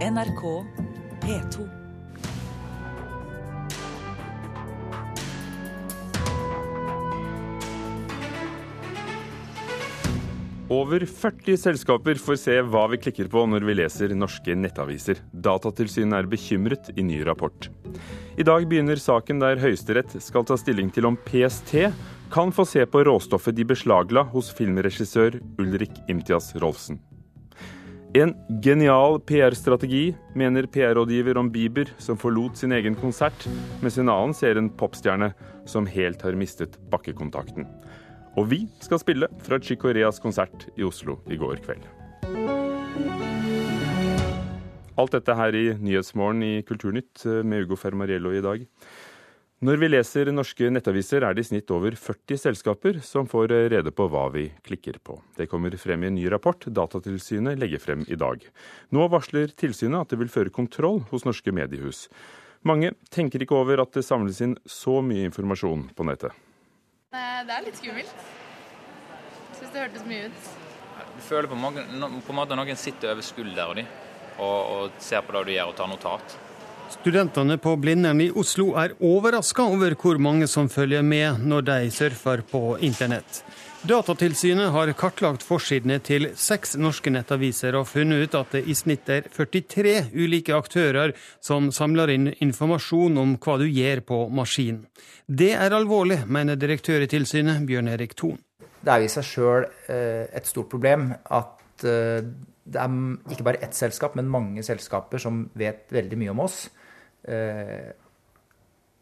[0.00, 0.64] NRK
[1.20, 1.68] P2.
[10.68, 15.20] Over 40 selskaper får se hva vi klikker på når vi leser norske nettaviser.
[15.36, 17.68] Datatilsynet er bekymret i ny rapport.
[18.40, 21.76] I dag begynner saken der Høyesterett skal ta stilling til om PST
[22.32, 27.02] kan få se på råstoffet de beslagla hos filmregissør Ulrik Imtias Rolfsen.
[28.10, 33.44] En genial PR-strategi, mener PR-rådgiver om Bieber, som forlot sin egen konsert,
[33.84, 35.28] mens en annen ser en popstjerne
[35.70, 37.68] som helt har mistet bakkekontakten.
[38.34, 41.86] Og vi skal spille fra Chico Reas konsert i Oslo i går kveld.
[44.98, 48.66] Alt dette her i Nyhetsmorgen i Kulturnytt eh, med Ugo Fermariello i dag.
[49.60, 53.90] Når vi leser norske nettaviser, er det i snitt over 40 selskaper som får rede
[53.92, 55.18] på hva vi klikker på.
[55.36, 58.46] Det kommer frem i en ny rapport Datatilsynet legger frem i dag.
[58.88, 62.06] Nå varsler tilsynet at det vil føre kontroll hos norske mediehus.
[62.64, 66.32] Mange tenker ikke over at det samles inn så mye informasjon på nettet.
[67.12, 68.28] Det er litt skummelt.
[69.58, 70.52] Syns det hørtes mye ut.
[71.18, 73.96] Du føler på, mange, på en måte noen sitter over skulderen din
[74.40, 76.40] og, og, ser på det du gjør og tar notat.
[76.90, 81.76] Studentene på Blindern i Oslo er overraska over hvor mange som følger med når de
[81.94, 83.44] surfer på internett.
[83.86, 89.08] Datatilsynet har kartlagt forsidene til seks norske nettaviser og funnet ut at det i snitt
[89.08, 94.82] er 43 ulike aktører som samler inn informasjon om hva du gjør på maskin.
[95.24, 98.36] Det er alvorlig, mener direktør i tilsynet, Bjørn Erik Thon.
[98.82, 102.26] Det er i seg sjøl eh, et stort problem at eh,
[102.70, 106.66] det er ikke bare ett selskap, men mange selskaper som vet veldig mye om oss.
[107.28, 107.90] Eh,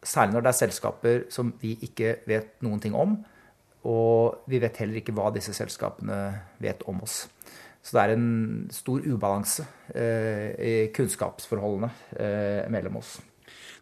[0.03, 3.19] særlig når det er selskaper som vi ikke vet noen ting om.
[3.89, 6.19] Og vi vet heller ikke hva disse selskapene
[6.63, 7.27] vet om oss.
[7.83, 8.31] Så det er en
[8.75, 13.19] stor ubalanse eh, i kunnskapsforholdene eh, mellom oss.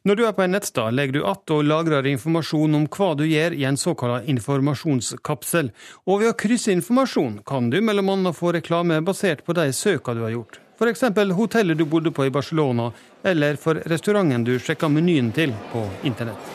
[0.06, 3.25] Når du er på en nettstad, legger du att og lagrer informasjon om hva du
[3.27, 5.72] gjør i en såkalt informasjonskapsel.
[6.06, 8.33] Og ved å krysse informasjon kan du mellom bl.a.
[8.37, 10.60] få reklame basert på de søka du har gjort.
[10.76, 11.03] F.eks.
[11.32, 12.91] hotellet du bodde på i Barcelona,
[13.25, 16.54] eller for restauranten du sjekka menyen til på internett.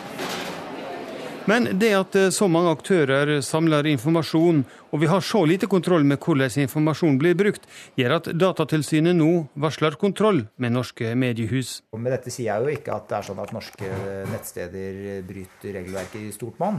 [1.50, 4.62] Men det at eh, så mange aktører samler informasjon,
[4.94, 7.66] og vi har så lite kontroll med hvordan informasjon blir brukt,
[7.98, 9.32] gjør at Datatilsynet nå
[9.66, 11.80] varsler kontroll med norske mediehus.
[11.98, 13.90] Med dette sier jeg jo ikke at det er sånn at norske
[14.30, 16.78] nettsteder bryter regelverket i stort monn.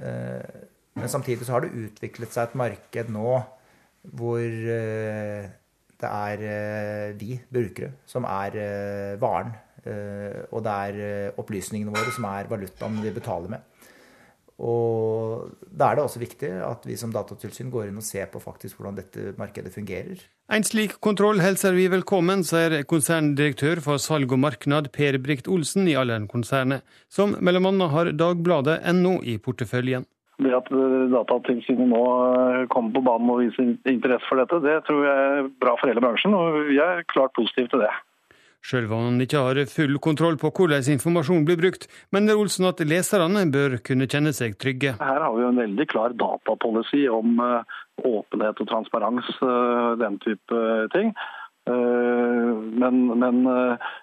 [0.00, 0.66] Eh,
[0.98, 3.38] men samtidig så har det utviklet seg et marked nå
[4.16, 4.40] hvor
[4.72, 5.52] eh,
[5.98, 8.54] det er vi brukere som er
[9.18, 9.50] varen.
[10.52, 13.78] Og det er opplysningene våre som er valutaen vi betaler med.
[14.58, 18.40] Og Da er det også viktig at vi som datatilsyn går inn og ser på
[18.42, 20.18] faktisk hvordan dette markedet fungerer.
[20.50, 25.86] En slik kontroll hilser vi velkommen, sier konserndirektør for salg og marknad Per Brikt Olsen
[25.86, 27.88] i Allern-konsernet, som bl.a.
[27.94, 30.08] har Dagbladet NO i porteføljen.
[30.38, 30.68] Det at
[31.10, 35.48] Datatilsynet nå eh, kommer på banen og viser interesse for dette, det tror jeg er
[35.58, 37.90] bra for hele bransjen, og vi er klart positive til det.
[38.62, 42.82] Sjøl om han ikke har full kontroll på hvordan informasjon blir brukt, mener Olsen at
[42.86, 44.94] leserne bør kunne kjenne seg trygge.
[45.02, 50.64] Her har vi en veldig klar datapolicy om eh, åpenhet og transparens, eh, den type
[50.94, 51.14] ting.
[51.68, 53.42] Men, men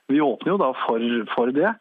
[0.05, 1.01] vi åpner jo da for,
[1.31, 1.71] for det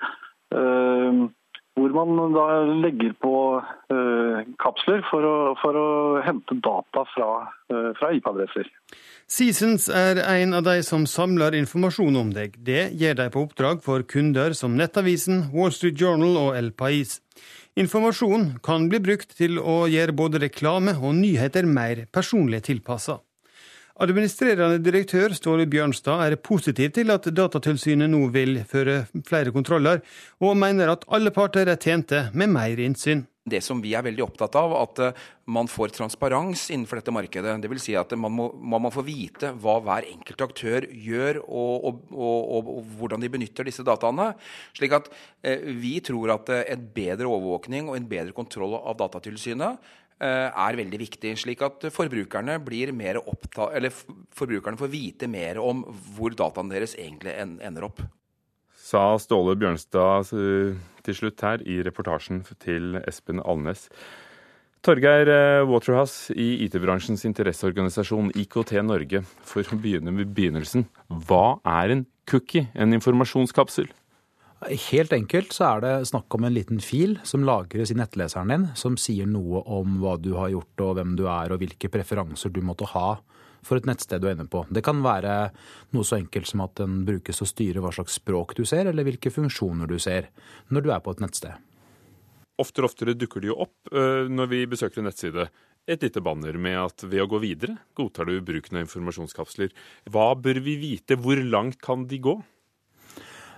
[1.74, 2.46] hvor man da
[2.84, 5.88] legger på uh, kapsler for å, for å,
[6.22, 7.30] hente data fra,
[7.72, 8.70] uh, fra IP-adresser.
[9.26, 12.54] Seasons er en av de som samler informasjon om deg.
[12.62, 17.18] Det gir de på oppdrag for kunder som Nettavisen, Wall Street Journal og El Pais.
[17.74, 23.18] Informasjon kan bli brukt til å gjøre både reklame og nyheter mer personlig tilpassa.
[24.02, 30.02] Administrerende direktør Ståle Bjørnstad er positiv til at Datatilsynet nå vil føre flere kontroller,
[30.42, 33.22] og mener at alle parter er tjente med mer innsyn.
[33.46, 37.58] Det som vi er veldig opptatt av, at eh, man får transparens innenfor dette markedet.
[37.60, 41.84] Det vil Si at man må, man få vite hva hver enkelt aktør gjør, og,
[41.84, 44.32] og, og, og, hvordan de benytter disse dataene.
[44.74, 45.12] Slik at
[45.44, 50.00] eh, vi tror at eh, en bedre overvåkning og en bedre kontroll av Datatilsynet Eh,
[50.22, 52.58] er veldig viktig, slik at forbrukerne
[54.34, 55.82] forbrukerne får vite mer om
[56.14, 58.04] hvor dataene deres egentlig ender opp.
[58.84, 60.76] Sa Ståle Bjørnstad eh,
[61.06, 63.86] til slutt her i reportasjen til Espen Alnes.
[64.84, 69.22] Torgeir eh, Waterhouse i IT-bransjens interesseorganisasjon IKT Norge.
[69.48, 70.84] For å begynne med begynnelsen.
[71.08, 73.88] Hva er en cookie, en informasjonskapsel?
[74.64, 78.66] Helt enkelt så er det snakk om en liten fil som lagres i nettleseren din,
[78.78, 82.54] som sier noe om hva du har gjort og hvem du er og hvilke preferanser
[82.54, 83.18] du måtte ha
[83.64, 84.64] for et nettsted du er inne på.
[84.68, 85.34] Det kan være
[85.96, 88.88] noe så enkelt som at den brukes til å styre hva slags språk du ser,
[88.90, 90.30] eller hvilke funksjoner du ser
[90.72, 91.70] når du er på et nettsted.
[92.60, 95.48] Oftere og oftere dukker det jo opp uh, når vi besøker en nettside.
[95.90, 99.74] Et lite banner med at ved å gå videre godtar du bruken av informasjonskapsler.
[100.12, 101.18] Hva bør vi vite?
[101.20, 102.38] Hvor langt kan de gå?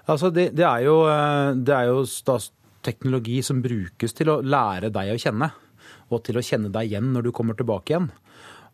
[0.06, 2.05] Altså, det, det er jo, eh, det er jo
[2.87, 5.50] teknologi som brukes til å lære deg å kjenne,
[6.14, 8.11] og til å kjenne deg igjen når du kommer tilbake igjen.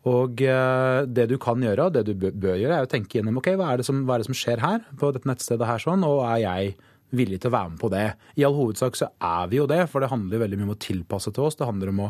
[0.09, 3.39] Og eh, det du kan gjøre, og det du bør gjøre, er å tenke gjennom
[3.39, 6.03] ok, hva er det som, er det som skjer her, på dette nettstedet her sånn,
[6.05, 6.73] og er jeg
[7.13, 8.05] villig til å være med på det.
[8.39, 10.81] I all hovedsak så er vi jo det, for det handler veldig mye om å
[10.81, 11.57] tilpasse til oss.
[11.59, 12.09] Det handler om å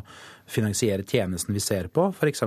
[0.50, 2.08] finansiere tjenesten vi ser på.
[2.16, 2.44] F.eks.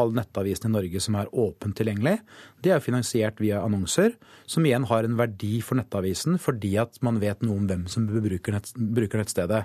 [0.00, 2.18] all nettavisen i Norge som er åpent tilgjengelig.
[2.64, 4.16] De er finansiert via annonser,
[4.46, 8.08] som igjen har en verdi for nettavisen fordi at man vet noe om hvem som
[8.08, 9.64] bruker, nett, bruker nettstedet.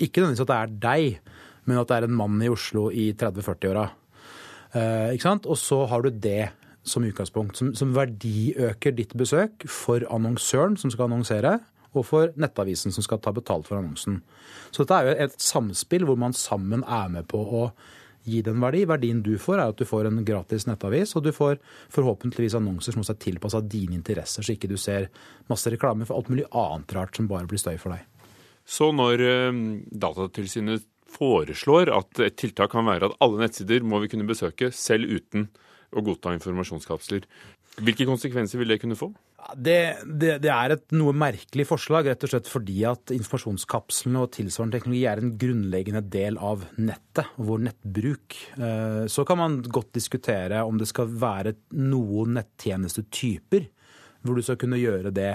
[0.00, 1.34] Ikke nødvendigvis at det er deg,
[1.68, 3.90] men at det er en mann i Oslo i 30-40-åra.
[4.70, 6.50] Eh, og så har du det
[6.86, 11.58] som utgangspunkt, som, som verdiøker ditt besøk for annonsøren som skal annonsere,
[11.90, 14.20] og for nettavisen som skal ta betalt for annonsen.
[14.70, 17.64] Så dette er jo et samspill hvor man sammen er med på å
[18.28, 18.84] gi den verdi.
[18.88, 21.58] Verdien du får, er at du får en gratis nettavis, og du får
[21.92, 25.08] forhåpentligvis annonser som også er tilpassa dine interesser, så ikke du ser
[25.50, 28.06] masse reklame for alt mulig annet rart som bare blir støy for deg.
[28.70, 29.60] Så når eh,
[29.90, 35.10] Datatilsynet foreslår at et tiltak kan være at alle nettsider må vi kunne besøke, selv
[35.10, 35.48] uten
[35.90, 37.26] å godta informasjonskapsler.
[37.80, 39.10] Hvilke konsekvenser vil det kunne få?
[39.56, 44.34] Det, det, det, er et noe merkelig forslag, rett og slett fordi at informasjonskapslene og
[44.36, 48.38] tilsvarende teknologi er en grunnleggende del av nettet og vår nettbruk.
[48.60, 53.70] Eh, så kan man godt diskutere om det skal være noen nettjenestetyper
[54.20, 55.32] hvor du skal kunne gjøre det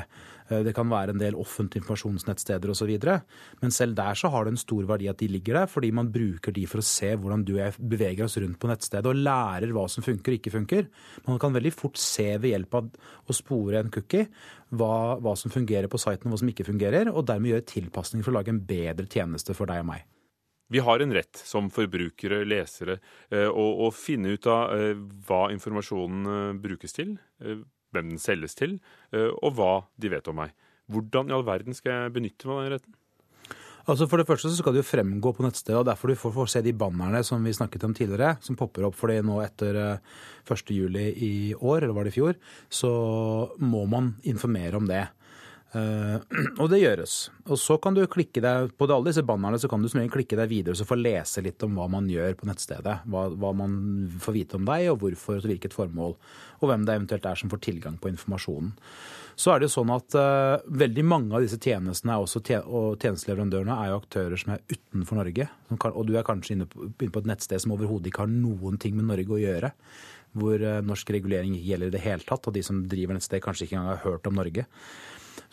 [0.50, 2.92] det kan være en del offentlige informasjonsnettsteder osv.
[3.62, 6.12] Men selv der så har det en stor verdi at de ligger der, fordi man
[6.14, 9.74] bruker de for å se hvordan du og beveger oss rundt på nettstedet og lærer
[9.76, 10.90] hva som funker og ikke funker.
[11.26, 12.92] Man kan veldig fort se ved hjelp av
[13.26, 14.28] å spore en cookie
[14.76, 18.26] hva, hva som fungerer på siten og hva som ikke fungerer, og dermed gjøre tilpasninger
[18.26, 20.06] for å lage en bedre tjeneste for deg og meg.
[20.74, 22.98] Vi har en rett som forbrukere, lesere,
[23.30, 24.98] eh, å, finne ut av eh,
[25.28, 27.20] hva informasjonen brukes til
[27.96, 28.78] hvem den selges til,
[29.16, 30.54] eh, og hva de vet om meg.
[30.92, 33.02] Hvordan i all verden skal jeg benytte meg av den retten?
[33.86, 36.32] Altså For det første så skal det jo fremgå på nettstedet, og derfor du får,
[36.34, 38.96] får se de bannerne som vi snakket om tidligere, som popper opp.
[38.98, 39.78] fordi nå etter
[40.48, 42.40] 1.7 juli i år, eller var det i fjor,
[42.70, 42.90] så
[43.62, 45.04] må man informere om det.
[45.75, 46.22] Uh,
[46.62, 47.13] og det gjøres.
[47.50, 50.48] Og så kan du klikke deg på alle disse bannerne så kan du klikke deg
[50.48, 53.01] videre og få lese litt om hva man gjør på nettstedet.
[53.12, 53.75] Hva, hva, man
[54.24, 56.16] får vite om deg, og hvorfor, og hvilket formål.
[56.62, 58.72] Og hvem det eventuelt er som får tilgang på informasjonen.
[59.36, 63.75] Så er det jo sånn at uh, veldig mange av disse tjenestene tjen og tjenesteleverandørene
[63.81, 65.50] er jo aktører som er utenfor Norge.
[65.75, 68.31] Kan, og du er kanskje inne på, inne på et nettsted som overhodet ikke har
[68.31, 69.74] noen ting med Norge å gjøre.
[70.39, 73.68] Hvor uh, norsk regulering gjelder i det hele tatt, og de som driver nettsted kanskje
[73.68, 74.69] ikke engang har hørt om Norge.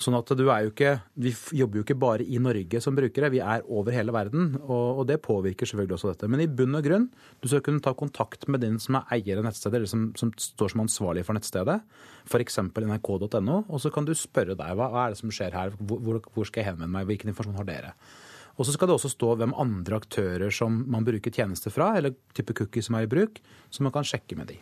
[0.02, 3.30] Sånn at du er jo ikke, Vi jobber jo ikke bare i Norge som brukere,
[3.30, 4.56] vi er over hele verden.
[4.62, 6.30] Og, og, det påvirker selvfølgelig også dette.
[6.32, 7.06] Men i bunn og grunn,
[7.42, 10.32] du skal kunne ta kontakt med den som er eier av nettstedet, eller som, som
[10.34, 11.78] står som ansvarlig for nettstedet,
[12.26, 12.58] f.eks.
[12.66, 16.20] nrk.no, og så kan du spørre deg hva, hva er det som skjer her, hvor,
[16.34, 17.94] hvor skal jeg henvende meg, hvilken informasjon har dere?
[18.60, 22.16] Og så skal det også stå hvem andre aktører som man bruker tjenester fra, eller
[22.36, 23.40] type cookies som er i bruk,
[23.72, 24.58] så man kan sjekke med de.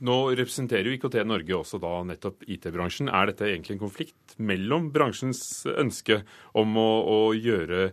[0.00, 3.10] Nå representerer jo IKT Norge også da nettopp IT-bransjen.
[3.12, 6.22] Er dette egentlig en konflikt mellom bransjens ønske
[6.56, 7.90] om å, å gjøre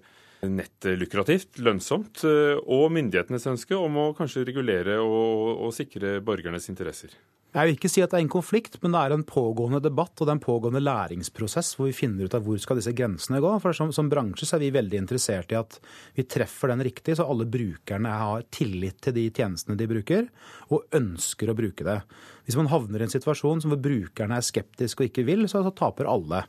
[0.48, 6.70] nettet lukrativt, lønnsomt, eh, og myndighetenes ønske om å kanskje regulere og, og sikre borgernes
[6.72, 7.12] interesser?
[7.56, 10.20] Jeg vil ikke si at det er en konflikt, men det er en pågående debatt
[10.20, 13.40] og det er en pågående læringsprosess hvor vi finner ut av hvor skal disse grensene
[13.42, 13.54] gå.
[13.64, 15.80] For som, som bransje er vi veldig interessert i at
[16.18, 20.28] vi treffer den riktig, så alle brukerne har tillit til de tjenestene de bruker,
[20.76, 21.98] og ønsker å bruke det.
[22.46, 25.74] Hvis man havner i en situasjon hvor brukerne er skeptiske og ikke vil, så, så
[25.76, 26.44] taper alle.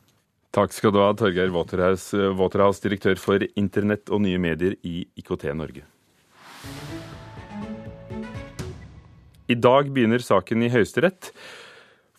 [0.55, 5.51] Takk skal du ha, Torgeir Waterhouse, Waterhouse, direktør for internett og nye medier i IKT
[5.55, 5.85] Norge.
[9.49, 11.31] I dag begynner saken i Høyesterett.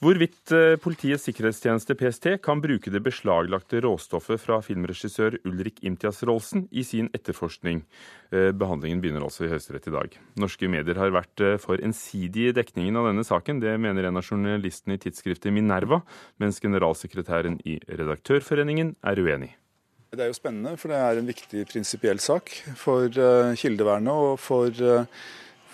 [0.02, 6.64] Hvorvidt eh, Politiets sikkerhetstjeneste, PST, kan bruke det beslaglagte råstoffet fra filmregissør Ulrik Imtias Rolsen
[6.74, 7.84] i sin etterforskning.
[8.34, 10.16] Eh, behandlingen begynner altså i Høyesterett i dag.
[10.42, 13.60] Norske medier har vært eh, for ensidige i dekningen av denne saken.
[13.62, 16.00] Det mener en av journalistene i tidsskriftet Minerva,
[16.42, 19.52] mens generalsekretæren i Redaktørforeningen er uenig.
[20.10, 23.06] Det er jo spennende, for det er en viktig prinsipiell sak for
[23.60, 24.74] kildevernet og for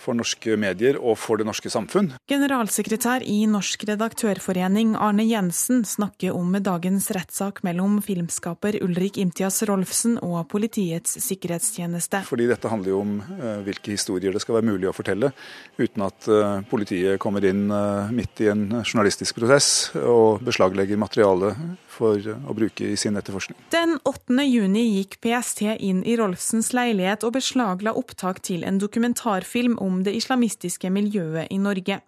[0.07, 2.13] for norske medier og for det norske samfunn.
[2.31, 10.17] Generalsekretær i Norsk redaktørforening Arne Jensen snakker om dagens rettssak mellom filmskaper Ulrik Imtias Rolfsen
[10.23, 12.23] og Politiets sikkerhetstjeneste.
[12.27, 15.33] Fordi dette handler jo om uh, hvilke historier det skal være mulig å fortelle,
[15.77, 21.53] uten at uh, politiet kommer inn uh, midt i en journalistisk prosess og beslaglegger materiale
[21.97, 23.57] for å bruke i sin etterforskning.
[23.73, 24.37] Den 8.
[24.45, 30.15] juni gikk PST inn i Rolfsens leilighet og beslagla opptak til en dokumentarfilm om det
[30.17, 31.99] islamistiske miljøet i Norge.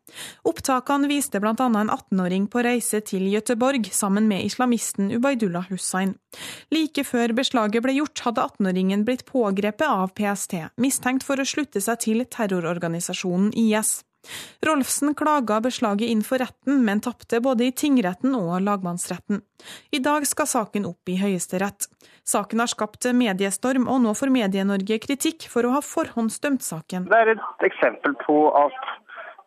[0.48, 1.54] Opptakene viste bl.a.
[1.58, 6.16] en 18-åring på reise til Gøteborg sammen med islamisten Ubaydullah Hussain.
[6.74, 11.82] Like før beslaget ble gjort, hadde 18-åringen blitt pågrepet av PST, mistenkt for å slutte
[11.84, 14.00] seg til terrororganisasjonen IS.
[14.66, 19.42] Rolfsen klaga beslaget inn for retten, men tapte både i tingretten og lagmannsretten.
[19.96, 21.88] I dag skal saken opp i Høyesterett.
[22.28, 27.08] Saken har skapt mediestorm, og nå får Medie-Norge kritikk for å ha forhåndsdømt saken.
[27.10, 28.80] Det er et eksempel på at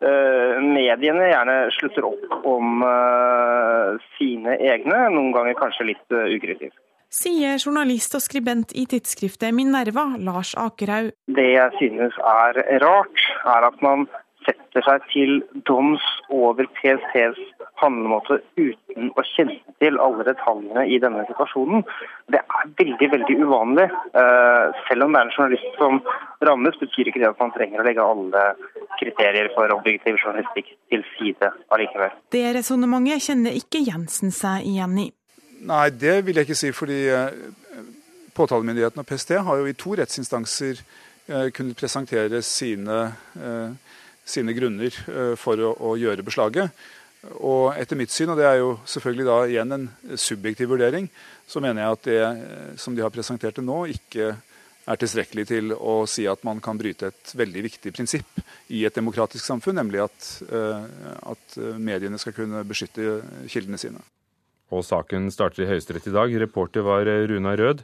[0.01, 6.75] uh, mediene gjerne slutter opp om uh, sine egne, noen ganger kanskje litt uh, ukritisk.
[7.13, 11.11] Sier journalist og skribent i tidsskriftet Minerva, Lars Akerhaug.
[11.29, 14.07] Det jeg synes er rart, er at man
[14.45, 17.41] setter seg til doms over PSTs
[17.81, 21.83] handlemåte uten å kjenne til alle detaljene i denne situasjonen.
[22.31, 23.87] Det er veldig veldig uvanlig.
[24.21, 25.99] Eh, selv om det er en journalist som
[26.47, 28.45] rammes, betyr ikke det at man trenger å legge alle
[28.99, 32.13] kriterier for objektiv journalistikk til side allikevel.
[32.33, 35.09] Det resonnementet kjenner ikke Jensen seg igjen i.
[35.63, 36.73] Nei, det vil jeg ikke si.
[36.75, 37.41] fordi eh,
[38.35, 43.01] påtalemyndigheten og PST har jo i to rettsinstanser eh, kunnet presentere sine
[44.25, 46.71] sine grunner eh, for å, å, gjøre beslaget.
[47.39, 49.85] Og etter mitt syn, og det er jo selvfølgelig da igjen en
[50.19, 51.07] subjektiv vurdering,
[51.47, 54.33] så mener jeg at det eh, som de har presentert det nå, ikke
[54.83, 58.41] er tilstrekkelig til å si at man kan bryte et veldig viktig prinsipp
[58.75, 60.89] i et demokratisk samfunn, nemlig at, eh,
[61.31, 64.03] at mediene skal kunne beskytte kildene sine.
[64.73, 66.33] Og saken starter i Høyesterett i dag.
[66.43, 67.83] Reporter var Runa Rød.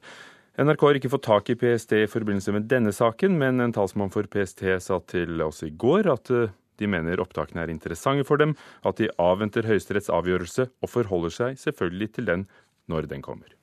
[0.59, 4.11] NRK har ikke fått tak i PST i forbindelse med denne saken, men en talsmann
[4.11, 6.51] for PST sa til oss i går at eh,
[6.81, 11.61] de mener opptakene er interessante for dem, at de avventer Høyesteretts avgjørelse og forholder seg
[11.63, 12.45] selvfølgelig til den
[12.91, 13.55] når den kommer.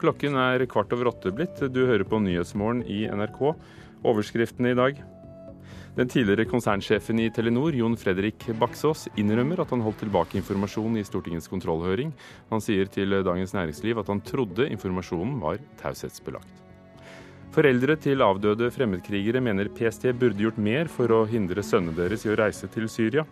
[0.00, 1.60] Klokken er kvart over åtte blitt.
[1.60, 3.42] Du hører på Nyhetsmorgen i NRK.
[4.08, 5.04] Overskriftene i dag.
[5.94, 11.04] Den tidligere konsernsjefen i Telenor, Jon Fredrik Baksås, innrømmer at han holdt tilbake informasjon i
[11.06, 12.10] Stortingets kontrollhøring.
[12.50, 16.50] Han sier til Dagens Næringsliv at han trodde informasjonen var taushetsbelagt.
[17.54, 22.34] Foreldre til avdøde fremmedkrigere mener PST burde gjort mer for å hindre sønnene deres i
[22.34, 23.22] å reise til Syria.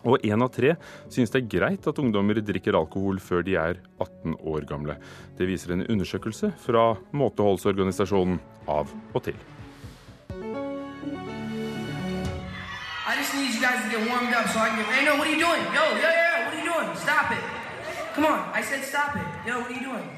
[0.00, 0.78] Og én av tre
[1.12, 4.96] syns det er greit at ungdommer drikker alkohol før de er 18 år gamle.
[5.36, 8.40] Det viser en undersøkelse fra måteholdsorganisasjonen
[8.70, 9.59] Av og til.
[13.30, 15.30] Just need you guys to get warmed up so I can Hey, no, what are
[15.30, 15.62] you doing?
[15.74, 16.96] Yo, yo, yo, what are you doing?
[16.96, 17.44] Stop it.
[18.14, 18.38] Come on.
[18.52, 19.22] I said stop it.
[19.46, 20.08] Yo, what are you doing?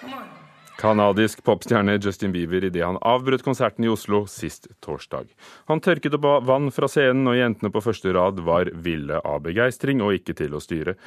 [0.00, 0.28] Come on.
[0.76, 5.30] Kanadisk popstjerne Justin Bieber idet han avbrøt konserten i Oslo sist torsdag.
[5.70, 10.04] Han tørket opp vann fra scenen, og jentene på første rad var ville av begeistring
[10.04, 10.98] og ikke til å styre.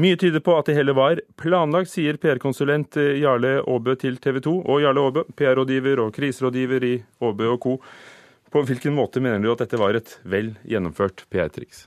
[0.00, 4.56] Mye tyder på at det hele var planlagt, sier PR-konsulent Jarle Aabø til TV 2.
[4.64, 7.76] Og Jarle Aabø, PR-rådgiver og kriserådgiver i Aabø og co.
[8.50, 11.84] På hvilken måte mener du at dette var et vel gjennomført PR-triks?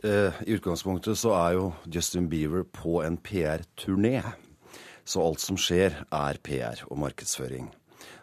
[0.00, 4.22] Eh, I utgangspunktet så er jo Justin Bieber på en PR-turné.
[5.04, 7.68] Så alt som skjer, er PR og markedsføring.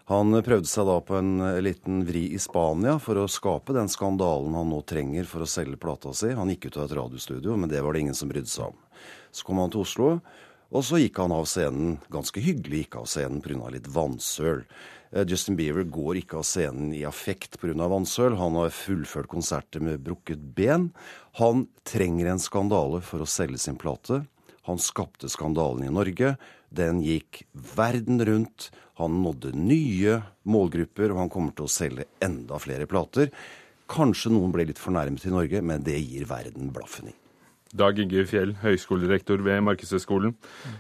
[0.10, 3.92] Han prøvde seg da på en eh, liten vri i Spania for å skape den
[3.94, 6.34] skandalen han nå trenger for å selge plata si.
[6.34, 8.82] Han gikk ut av et radiostudio, men det var det ingen som brydde seg om.
[9.30, 10.16] Så kom han til Oslo,
[10.70, 13.70] og så gikk han av scenen, ganske hyggelig gikk av scenen pga.
[13.74, 14.64] litt vannsøl.
[15.12, 17.74] Eh, Justin Bieber går ikke av scenen i affekt pga.
[17.74, 18.38] vannsøl.
[18.38, 20.92] Han har fullført konserter med brukket ben.
[21.34, 24.28] Han trenger en skandale for å selge sin plate.
[24.64, 26.38] Han skapte skandalen i Norge.
[26.70, 28.70] Den gikk verden rundt.
[29.00, 33.32] Han nådde nye målgrupper, og han kommer til å selge enda flere plater.
[33.90, 37.16] Kanskje noen ble litt fornærmet i Norge, men det gir verden blaffen i.
[37.78, 40.34] Dag Inge Fjell, høyskolerektor ved Markedshøgskolen.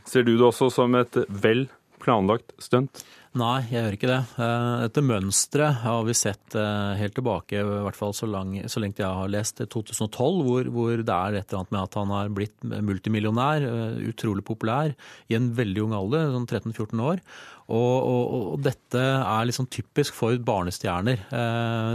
[0.09, 1.67] Ser du det også som et vel
[2.01, 3.03] planlagt stunt?
[3.37, 4.19] Nei, jeg gjør ikke det.
[4.41, 9.05] Eh, dette mønsteret har vi sett eh, helt tilbake, i hvert fall så, lenge jeg
[9.05, 12.65] har lest, 2012, hvor, hvor, det er et eller annet med at han har blitt
[12.65, 14.95] multimillionær, eh, utrolig populær,
[15.29, 17.21] i en veldig ung alder, sånn 13-14 år.
[17.69, 21.21] Og, og, og, dette er liksom typisk for barnestjerner,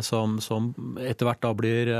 [0.06, 0.70] som, som
[1.02, 1.90] etter hvert da blir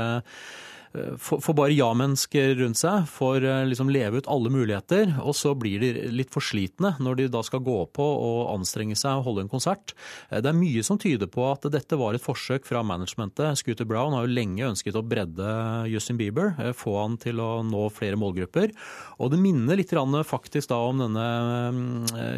[1.19, 5.91] får bare ja-mennesker rundt seg, får liksom leve ut alle muligheter, og så blir de
[6.13, 9.51] litt for slitne når de da skal gå på og anstrenge seg og holde en
[9.51, 9.95] konsert.
[10.29, 13.59] Det er mye som tyder på at dette var et forsøk fra managementet.
[13.59, 15.49] Scooter Brown har jo lenge ønsket å bredde
[15.91, 18.73] Justin Bieber, få han til å nå flere målgrupper.
[19.19, 19.93] Og det minner litt
[20.25, 21.27] faktisk da om denne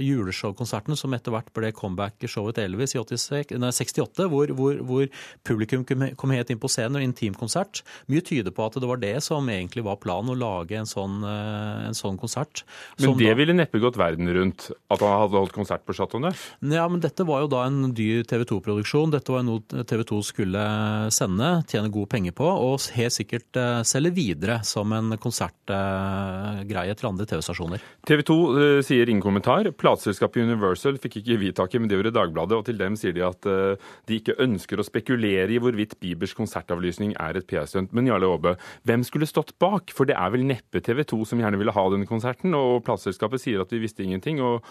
[0.03, 5.07] juleshowkonserten som etter hvert ble comeback-showet til Elvis i 68, hvor, hvor, hvor
[5.47, 7.83] publikum kom helt inn på scenen og intimkonsert.
[8.11, 11.21] Mye tyder på at det var det som egentlig var planen, å lage en sånn,
[11.25, 12.63] eh, en sånn konsert.
[12.99, 16.21] Men det da, ville neppe gått verden rundt, at han hadde holdt konsert på Chateau
[16.23, 16.49] Neuf?
[16.61, 19.13] Ja, men dette var jo da en dyr TV 2-produksjon.
[19.13, 20.65] Dette var noe TV 2 skulle
[21.13, 27.09] sende, tjene gode penger på, og helt sikkert eh, selge videre som en konsertgreie til
[27.09, 27.83] andre TV-stasjoner.
[28.07, 29.69] TV 2 uh, sier ingen kommentar.
[29.87, 32.57] Plateselskapet Universal fikk ikke vi tak i, men det gjorde Dagbladet.
[32.59, 36.35] Og til dem sier de at uh, de ikke ønsker å spekulere i hvorvidt Bibers
[36.35, 37.95] konsertavlysning er et PR-stunt.
[37.95, 39.95] Men Jarle Aabe, hvem skulle stått bak?
[39.95, 43.43] For det er vel neppe TV 2 som gjerne ville ha denne konserten, og plateselskapet
[43.43, 44.43] sier at de visste ingenting.
[44.43, 44.65] og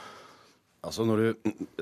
[0.87, 1.35] Altså, du,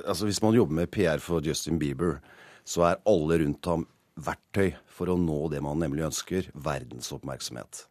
[0.06, 2.22] altså, Hvis man jobber med PR for Justin Bieber,
[2.64, 7.84] så er alle rundt ham verktøy for å nå det man nemlig ønsker verdensoppmerksomhet.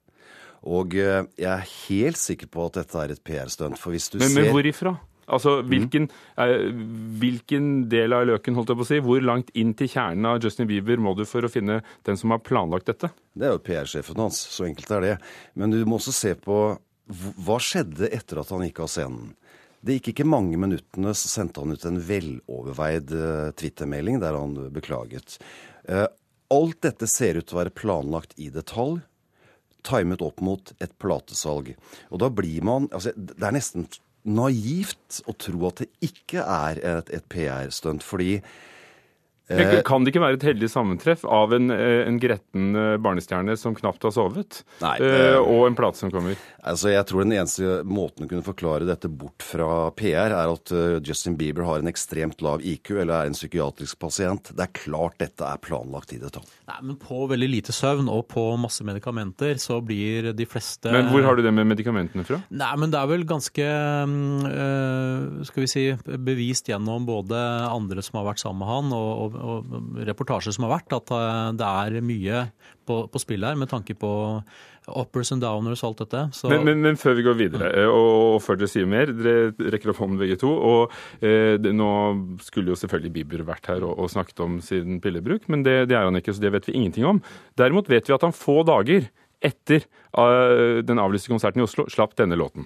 [0.64, 3.78] Og eh, jeg er helt sikker på at dette er et PR-stunt.
[3.78, 4.48] for hvis du men, ser...
[4.48, 4.96] Men hvor ifra?
[5.26, 6.80] Altså, hvilken, mm.
[7.22, 10.42] hvilken, del av løken, holdt jeg på å si, hvor langt inn til kjernen av
[10.44, 13.12] Justin Bieber må du for å finne den som har planlagt dette?
[13.34, 15.14] Det er jo PR-sjefen hans, så enkelt er det.
[15.60, 16.60] Men du må også se på
[17.46, 19.32] hva skjedde etter at han gikk av scenen.
[19.84, 24.56] Det gikk ikke mange minuttene, så sendte han ut en veloverveid uh, Twitter-melding der han
[24.72, 25.36] beklaget.
[25.84, 26.08] Uh,
[26.54, 29.02] alt dette ser ut til å være planlagt i detalj
[29.84, 31.74] timet opp mot et platesalg.
[32.12, 33.88] Og da blir man altså, Det er nesten
[34.24, 38.38] naivt å tro at det ikke er et, et PR-stunt, fordi
[39.52, 43.58] Eh, kan det ikke være et heldig sammentreff av en, eh, en gretten eh, barnestjerne
[43.60, 46.40] som knapt har sovet, Nei, det, og en plate som kommer?
[46.64, 50.72] Altså, Jeg tror den eneste måten å kunne forklare dette bort fra PR, er at
[51.04, 54.54] Justin Bieber har en ekstremt lav IQ eller er en psykiatrisk pasient.
[54.56, 56.48] Det er klart dette er planlagt i detalj.
[56.70, 61.10] Nei, men På veldig lite søvn og på masse medikamenter så blir de fleste Men
[61.12, 62.40] hvor har du det med medikamentene fra?
[62.50, 65.86] Nei, men Det er vel ganske øh, skal vi si,
[66.24, 67.36] bevist gjennom både
[67.68, 71.16] andre som har vært sammen med han, og, og og reportasjer som har vært, at
[71.16, 72.46] eh, det er mye
[72.88, 74.12] på, på spill her med tanke på
[74.84, 76.24] uppers and downers og alt dette.
[76.52, 79.72] Men, men, men, før vi går videre, eh, og, og, før dere sier mer, dere
[79.74, 80.52] rekker opp hånden begge to.
[80.52, 80.94] og
[81.24, 81.90] eh, det, Nå
[82.44, 85.98] skulle jo selvfølgelig Bieber vært her og, og snakket om sin pillebruk, men det, det,
[86.00, 87.24] er han ikke, så det vet vi ingenting om.
[87.60, 89.10] Derimot vet vi at han få dager
[89.44, 89.84] etter
[90.16, 92.64] uh, den avlyste konserten i Oslo slapp denne låten.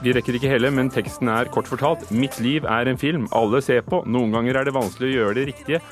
[0.00, 3.60] Vi rekker ikke hele, men teksten er kort fortalt Mitt liv er en film alle
[3.64, 4.00] ser på.
[4.08, 5.82] Noen ganger er det vanskelig å gjøre det riktige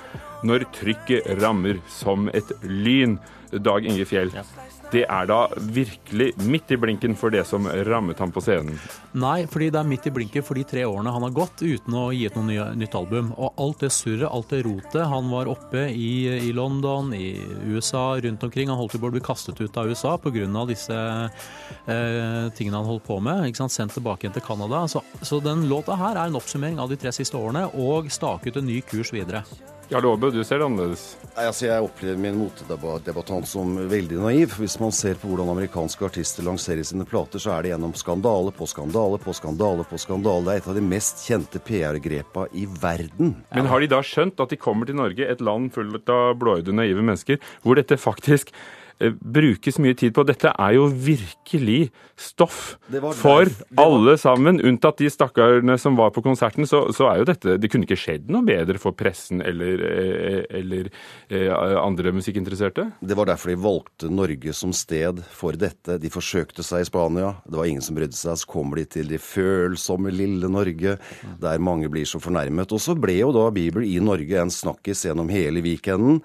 [0.49, 3.19] når trykket rammer som et lyn.
[3.53, 4.33] Dag Inge Fjell.
[4.37, 4.45] Ja.
[4.89, 5.43] Det er da
[5.75, 8.79] virkelig midt i blinken for det som rammet ham på scenen?
[9.21, 11.97] Nei, fordi det er midt i blinken for de tre årene han har gått uten
[11.99, 13.35] å gi ut noe nytt album.
[13.37, 15.03] Og alt det surret, alt det rotet.
[15.13, 16.11] Han var oppe i,
[16.49, 17.37] i, London, i
[17.69, 18.73] USA, rundt omkring.
[18.73, 20.65] Han holdt på å bli kastet ut av USA pga.
[20.69, 23.49] disse eh, tingene han holdt på med.
[23.49, 23.77] Ikke sant?
[23.77, 24.87] Sendt tilbake igjen til Canada.
[24.89, 28.49] Så, så den låta her er en oppsummering av de tre siste årene, og stake
[28.49, 29.45] ut en ny kurs videre.
[29.91, 31.03] Ja, Låbe, du ser det annerledes?
[31.33, 34.53] Nei, altså Jeg opplever min motedebattant som veldig naiv.
[34.61, 38.53] Hvis man ser på hvordan amerikanske artister lanserer sine plater, så er det gjennom skandale
[38.53, 40.45] på skandale på skandale på skandale.
[40.45, 43.33] Det er et av de mest kjente PR-grepa i verden.
[43.57, 46.77] Men har de da skjønt at de kommer til Norge, et land fullt av blåøyde,
[46.77, 48.53] naive mennesker, hvor dette faktisk
[48.99, 50.25] brukes mye tid på.
[50.27, 52.77] Dette er jo virkelig stoff
[53.21, 53.47] for
[53.79, 56.67] alle sammen, unntatt de stakkarene som var på konserten.
[56.67, 60.43] Så, så, er jo dette Det kunne ikke skjedd noe bedre for pressen eller, eh,
[60.61, 60.91] eller
[61.31, 62.89] eh, andre musikkinteresserte?
[63.01, 65.99] Det var derfor de valgte Norge som sted for dette.
[66.03, 68.43] De forsøkte seg i Spania, det var ingen som brydde seg.
[68.43, 70.99] Så kommer de til det følsomme lille Norge,
[71.39, 72.75] der mange blir så fornærmet.
[72.75, 76.23] Og så ble jo da Bibel i Norge en snakkis gjennom hele weekenden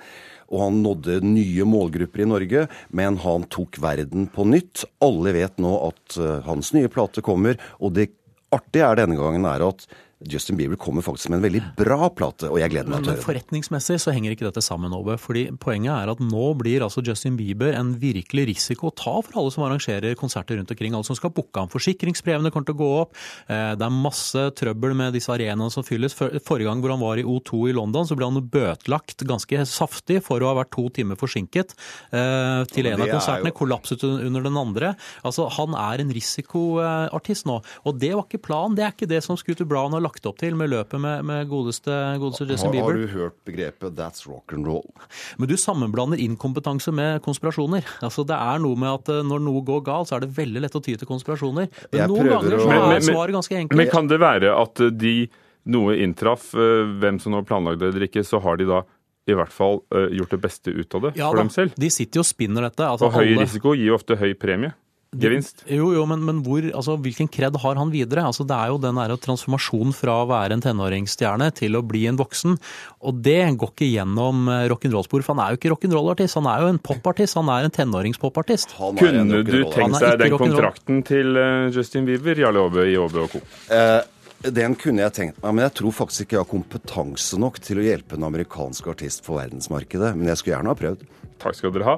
[0.51, 4.85] og han nådde nye målgrupper i Norge, men han tok verden på nytt.
[5.03, 8.11] Alle vet nå at uh, hans nye plate kommer, og det
[8.53, 9.87] artige er denne gangen er at
[10.29, 13.13] Justin Bieber kommer faktisk med en veldig bra plate, og jeg gleder meg til å
[13.13, 13.25] høre den.
[13.25, 15.17] forretningsmessig så henger ikke dette sammen, Ove.
[15.19, 19.39] Fordi poenget er at nå blir altså Justin Bieber en virkelig risiko å ta for
[19.41, 20.93] alle som arrangerer konserter rundt omkring.
[20.95, 21.67] Alle som skal booke ham.
[21.73, 23.15] Forsikringsbrevene kommer til å gå opp.
[23.49, 26.13] Eh, Det er masse trøbbel med disse arenaene som fylles.
[26.15, 30.21] Forrige gang hvor han var i O2 i London, så ble han bøtelagt ganske saftig
[30.23, 31.73] for å ha vært to timer forsinket
[32.13, 33.51] eh, til en av er konsertene.
[33.51, 34.95] jo- Kollapset under den andre.
[35.23, 37.61] Altså, Han er en risikoartist nå.
[37.85, 38.75] Og det var ikke planen.
[38.75, 41.47] Det er ikke det som Scooter Brown har lagt opp til med løpet med, med
[41.49, 42.85] godeste, godeste Justin Har, Bieber.
[42.85, 44.91] har du hørt begrepet 'that's rock and roll'?
[45.37, 47.83] Men du sammenblander inkompetanse med konspirasjoner.
[48.01, 50.61] Altså Det er noe med at eh, når noe går galt, så er det veldig
[50.61, 51.67] lett å ty til konspirasjoner.
[51.91, 53.77] Men Jeg noen ganger så er svaret ganske enkelt.
[53.77, 55.27] Men kan det være at eh, de
[55.65, 58.83] noe inntraff, eh, hvem som nå planlagde det eller ikke, så har de da
[59.25, 59.77] i hvert fall
[60.11, 61.71] gjort det beste ut av det Ja for da, dem selv?
[61.79, 62.83] De sitter jo og spinner dette.
[62.83, 64.73] Altså, Og høy alle- risiko gir jo ofte høy premie.
[65.13, 65.63] Gevinst.
[65.69, 68.25] Jo, jo, men, men hvor, altså, hvilken kred har han videre?
[68.25, 72.05] Altså, det er jo den der transformasjonen fra å være en tenåringsstjerne til å bli
[72.09, 72.57] en voksen.
[73.05, 76.39] Og det går ikke gjennom eh, rock'n'roll-spor, for han er jo ikke rock'n'roll-artist.
[76.39, 78.75] Han er jo en popartist, han er en tenåringspop-artist.
[78.99, 83.43] Kunne du tenkt deg den kontrakten til eh, Justin Bieber, Jarle Aabe i Aabe Co.?
[83.73, 84.01] Eh,
[84.43, 87.79] den kunne jeg tenkt meg, men jeg tror faktisk ikke jeg har kompetanse nok til
[87.79, 90.11] å hjelpe en amerikansk artist på verdensmarkedet.
[90.17, 91.05] Men jeg skulle gjerne ha prøvd.
[91.43, 91.97] Takk skal dere ha.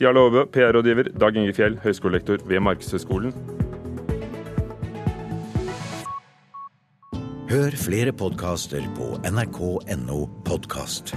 [0.00, 3.34] Jarle Aabe, PR-rådgiver, Dag Inge Fjell, høyskolelektor ved Markedshøgskolen.
[7.52, 11.12] Hør flere podkaster på nrk.no podkast.